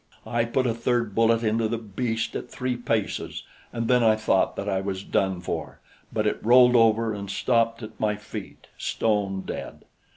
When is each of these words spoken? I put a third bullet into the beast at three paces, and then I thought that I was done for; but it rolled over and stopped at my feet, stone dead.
I 0.25 0.45
put 0.45 0.65
a 0.65 0.73
third 0.73 1.13
bullet 1.13 1.43
into 1.43 1.67
the 1.67 1.77
beast 1.77 2.35
at 2.35 2.49
three 2.49 2.75
paces, 2.75 3.43
and 3.71 3.87
then 3.87 4.01
I 4.03 4.15
thought 4.15 4.55
that 4.55 4.67
I 4.67 4.81
was 4.81 5.03
done 5.03 5.41
for; 5.41 5.79
but 6.11 6.25
it 6.25 6.43
rolled 6.43 6.75
over 6.75 7.13
and 7.13 7.29
stopped 7.29 7.83
at 7.83 7.99
my 7.99 8.15
feet, 8.15 8.65
stone 8.79 9.41
dead. 9.41 9.85